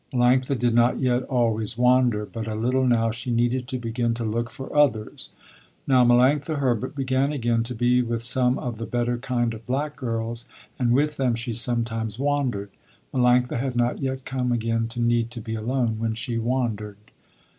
Melanctha 0.11 0.57
did 0.57 0.73
not 0.73 0.99
yet 0.99 1.21
always 1.25 1.77
wander, 1.77 2.25
but 2.25 2.47
a 2.47 2.55
little 2.55 2.87
now 2.87 3.11
she 3.11 3.29
needed 3.29 3.67
to 3.67 3.77
begin 3.77 4.15
to 4.15 4.23
look 4.23 4.49
for 4.49 4.75
others. 4.75 5.29
Now 5.85 6.03
Melanctha 6.03 6.57
Herbert 6.57 6.95
began 6.95 7.31
again 7.31 7.61
to 7.61 7.75
be 7.75 8.01
with 8.01 8.23
some 8.23 8.57
of 8.57 8.79
the 8.79 8.87
better 8.87 9.19
kind 9.19 9.53
of 9.53 9.67
black 9.67 9.95
girls, 9.95 10.45
and 10.79 10.91
with 10.91 11.17
them 11.17 11.35
she 11.35 11.53
sometimes 11.53 12.17
wandered. 12.17 12.71
Melanctha 13.13 13.59
had 13.59 13.75
not 13.75 13.99
yet 13.99 14.25
come 14.25 14.51
again 14.51 14.87
to 14.87 14.99
need 14.99 15.29
to 15.29 15.39
be 15.39 15.53
alone, 15.53 15.99
when 15.99 16.15
she 16.15 16.35
wandered. 16.39 16.97